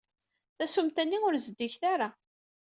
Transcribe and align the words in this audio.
Tasumta-nni 0.57 1.17
ur 1.27 1.33
zeddiget 1.45 1.81
ara. 1.93 2.09